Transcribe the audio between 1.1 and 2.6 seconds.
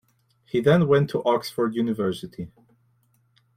to Oxford University.